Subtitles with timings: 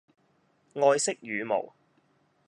[0.73, 1.75] 愛惜羽毛